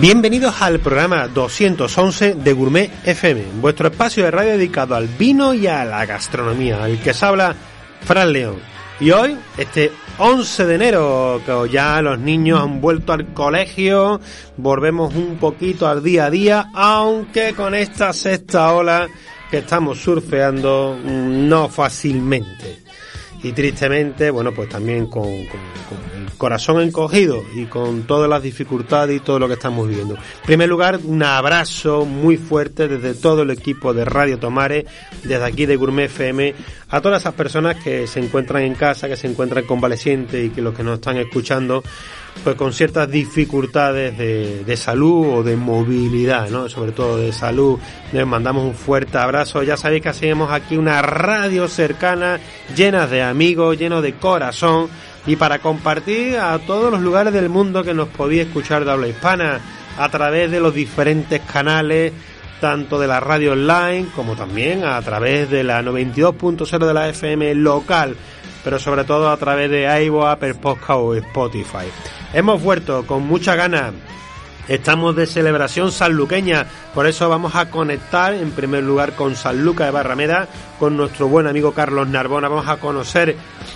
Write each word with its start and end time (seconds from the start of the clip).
Bienvenidos 0.00 0.62
al 0.62 0.80
programa 0.80 1.28
211 1.28 2.34
de 2.36 2.52
Gourmet 2.54 2.90
FM, 3.04 3.44
vuestro 3.60 3.88
espacio 3.88 4.24
de 4.24 4.30
radio 4.30 4.52
dedicado 4.52 4.94
al 4.94 5.06
vino 5.06 5.52
y 5.52 5.66
a 5.66 5.84
la 5.84 6.06
gastronomía, 6.06 6.88
el 6.88 6.98
que 6.98 7.12
se 7.12 7.26
habla 7.26 7.54
Fran 8.00 8.32
León. 8.32 8.56
Y 9.00 9.10
hoy, 9.10 9.36
este 9.58 9.92
11 10.16 10.64
de 10.64 10.74
enero, 10.74 11.42
que 11.44 11.70
ya 11.70 12.00
los 12.00 12.18
niños 12.18 12.62
han 12.62 12.80
vuelto 12.80 13.12
al 13.12 13.34
colegio, 13.34 14.18
volvemos 14.56 15.14
un 15.14 15.36
poquito 15.36 15.86
al 15.86 16.02
día 16.02 16.26
a 16.26 16.30
día, 16.30 16.70
aunque 16.74 17.52
con 17.52 17.74
esta 17.74 18.14
sexta 18.14 18.72
ola 18.72 19.06
que 19.50 19.58
estamos 19.58 19.98
surfeando 20.00 20.98
no 21.04 21.68
fácilmente. 21.68 22.78
Y 23.42 23.52
tristemente, 23.52 24.30
bueno, 24.30 24.52
pues 24.52 24.70
también 24.70 25.06
con, 25.06 25.24
con 25.24 26.21
corazón 26.42 26.80
encogido 26.80 27.44
y 27.54 27.66
con 27.66 28.02
todas 28.02 28.28
las 28.28 28.42
dificultades 28.42 29.16
y 29.16 29.20
todo 29.20 29.38
lo 29.38 29.46
que 29.46 29.54
estamos 29.54 29.88
viviendo. 29.88 30.16
En 30.16 30.44
primer 30.44 30.68
lugar, 30.68 30.98
un 31.04 31.22
abrazo 31.22 32.04
muy 32.04 32.36
fuerte 32.36 32.88
desde 32.88 33.14
todo 33.14 33.42
el 33.42 33.50
equipo 33.52 33.94
de 33.94 34.04
Radio 34.04 34.40
Tomare, 34.40 34.84
desde 35.22 35.44
aquí 35.44 35.66
de 35.66 35.76
Gourmet 35.76 36.06
FM, 36.06 36.52
a 36.88 37.00
todas 37.00 37.22
esas 37.22 37.34
personas 37.34 37.76
que 37.76 38.08
se 38.08 38.18
encuentran 38.18 38.64
en 38.64 38.74
casa, 38.74 39.06
que 39.06 39.16
se 39.16 39.28
encuentran 39.28 39.64
convalecientes 39.66 40.44
y 40.44 40.50
que 40.50 40.62
los 40.62 40.74
que 40.74 40.82
nos 40.82 40.94
están 40.94 41.16
escuchando, 41.18 41.84
pues 42.42 42.56
con 42.56 42.72
ciertas 42.72 43.08
dificultades 43.08 44.18
de, 44.18 44.64
de 44.64 44.76
salud 44.76 45.28
o 45.28 45.42
de 45.44 45.54
movilidad, 45.54 46.50
¿no? 46.50 46.68
Sobre 46.68 46.90
todo 46.90 47.18
de 47.18 47.32
salud. 47.32 47.78
Les 48.12 48.26
mandamos 48.26 48.64
un 48.64 48.74
fuerte 48.74 49.16
abrazo. 49.16 49.62
Ya 49.62 49.76
sabéis 49.76 50.02
que 50.02 50.08
hacemos 50.08 50.50
aquí 50.50 50.76
una 50.76 51.02
radio 51.02 51.68
cercana, 51.68 52.40
llena 52.74 53.06
de 53.06 53.22
amigos, 53.22 53.78
lleno 53.78 54.02
de 54.02 54.14
corazón 54.14 54.90
y 55.26 55.36
para 55.36 55.60
compartir 55.60 56.36
a 56.36 56.58
todos 56.58 56.90
los 56.90 57.00
lugares 57.00 57.32
del 57.32 57.48
mundo 57.48 57.84
que 57.84 57.94
nos 57.94 58.08
podía 58.08 58.42
escuchar 58.42 58.84
de 58.84 58.90
habla 58.90 59.08
hispana 59.08 59.60
a 59.98 60.08
través 60.08 60.50
de 60.50 60.60
los 60.60 60.74
diferentes 60.74 61.40
canales 61.42 62.12
tanto 62.60 62.98
de 63.00 63.08
la 63.08 63.18
radio 63.18 63.52
online 63.52 64.06
como 64.14 64.36
también 64.36 64.84
a 64.84 65.02
través 65.02 65.50
de 65.50 65.64
la 65.64 65.82
92.0 65.82 66.86
de 66.86 66.94
la 66.94 67.08
FM 67.08 67.56
local, 67.56 68.16
pero 68.62 68.78
sobre 68.78 69.02
todo 69.02 69.30
a 69.30 69.36
través 69.36 69.68
de 69.68 70.04
iVoox, 70.04 70.28
Apple 70.28 70.54
Podcast 70.54 70.90
o 70.90 71.14
Spotify. 71.14 71.86
Hemos 72.32 72.62
vuelto 72.62 73.04
con 73.04 73.26
mucha 73.26 73.56
ganas 73.56 73.92
Estamos 74.68 75.16
de 75.16 75.26
celebración 75.26 75.90
sanluqueña, 75.90 76.66
por 76.94 77.08
eso 77.08 77.28
vamos 77.28 77.56
a 77.56 77.68
conectar 77.68 78.32
en 78.32 78.52
primer 78.52 78.84
lugar 78.84 79.14
con 79.16 79.34
San 79.34 79.64
Luca 79.64 79.84
de 79.84 79.90
Barrameda, 79.90 80.46
con 80.78 80.96
nuestro 80.96 81.26
buen 81.26 81.48
amigo 81.48 81.72
Carlos 81.72 82.06
Narbona. 82.06 82.48
Vamos 82.48 82.68
a 82.68 82.76
conocer 82.76 83.34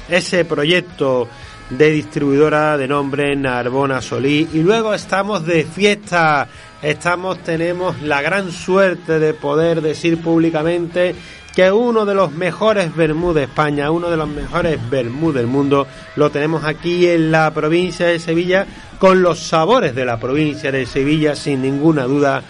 ese 0.09 0.45
proyecto 0.45 1.29
de 1.71 1.91
distribuidora 1.91 2.77
de 2.77 2.87
nombre 2.87 3.35
Narbona 3.35 4.01
Solí. 4.01 4.49
Y 4.53 4.59
luego 4.61 4.95
estamos 4.95 5.45
de 5.45 5.65
fiesta. 5.65 6.47
Estamos, 6.81 7.39
tenemos 7.39 8.01
la 8.03 8.23
gran 8.23 8.53
suerte 8.53 9.19
de 9.19 9.35
poder 9.35 9.83
decir 9.83 10.21
públicamente 10.21 11.17
que 11.57 11.73
uno 11.73 12.05
de 12.05 12.15
los 12.15 12.33
mejores 12.33 12.95
vermú 12.95 13.33
de 13.33 13.45
España, 13.45 13.91
uno 13.91 14.11
de 14.11 14.19
los 14.19 14.29
mejores 14.29 14.79
vermú 14.91 15.33
del 15.33 15.47
mundo, 15.47 15.87
lo 16.15 16.31
tenemos 16.31 16.65
aquí 16.65 17.09
en 17.09 17.33
la 17.33 17.51
provincia 17.55 18.07
de 18.07 18.19
Sevilla, 18.19 18.67
con 18.99 19.23
los 19.23 19.39
sabores 19.39 19.95
de 19.95 20.05
la 20.05 20.19
provincia 20.19 20.73
de 20.73 20.87
Sevilla, 20.87 21.35
sin 21.35 21.63
ninguna 21.63 22.05
duda, 22.05 22.43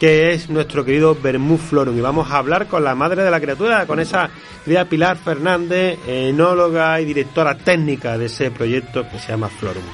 que 0.00 0.32
es 0.32 0.50
nuestro 0.50 0.84
querido 0.84 1.16
Vermú 1.20 1.56
Florum. 1.56 1.96
Y 1.96 2.00
vamos 2.00 2.30
a 2.30 2.38
hablar 2.38 2.66
con 2.66 2.84
la 2.84 2.94
madre 2.94 3.22
de 3.22 3.30
la 3.30 3.40
criatura, 3.40 3.86
con 3.86 4.00
esa 4.00 4.30
querida 4.64 4.84
Pilar 4.86 5.16
Fernández, 5.16 5.98
enóloga 6.06 7.00
y 7.00 7.04
directora 7.04 7.56
técnica 7.56 8.18
de 8.18 8.26
ese 8.26 8.50
proyecto 8.50 9.08
que 9.08 9.18
se 9.18 9.28
llama 9.28 9.48
Florum. 9.48 9.84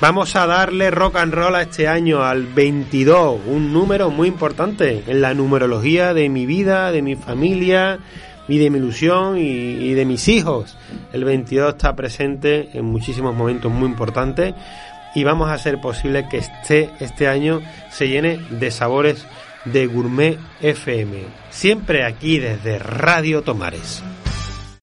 Vamos 0.00 0.36
a 0.36 0.46
darle 0.46 0.90
rock 0.90 1.16
and 1.16 1.32
roll 1.32 1.54
a 1.54 1.62
este 1.62 1.88
año, 1.88 2.22
al 2.22 2.46
22, 2.46 3.40
un 3.46 3.72
número 3.72 4.10
muy 4.10 4.28
importante 4.28 5.04
en 5.06 5.22
la 5.22 5.32
numerología 5.32 6.12
de 6.12 6.28
mi 6.28 6.44
vida, 6.44 6.92
de 6.92 7.00
mi 7.00 7.16
familia 7.16 7.98
de 8.48 8.70
mi 8.70 8.78
ilusión 8.78 9.38
y, 9.38 9.92
de 9.94 10.04
mis 10.04 10.28
hijos. 10.28 10.76
El 11.12 11.24
22 11.24 11.70
está 11.74 11.94
presente 11.96 12.70
en 12.72 12.84
muchísimos 12.84 13.34
momentos 13.34 13.72
muy 13.72 13.88
importantes 13.88 14.54
y 15.16 15.24
vamos 15.24 15.48
a 15.48 15.54
hacer 15.54 15.80
posible 15.80 16.28
que 16.28 16.36
este, 16.36 16.90
este 17.00 17.26
año 17.26 17.62
se 17.90 18.06
llene 18.06 18.38
de 18.50 18.70
sabores 18.70 19.26
de 19.64 19.86
Gourmet 19.86 20.38
FM. 20.60 21.22
Siempre 21.48 22.04
aquí 22.04 22.38
desde 22.38 22.78
Radio 22.78 23.40
Tomares. 23.40 24.02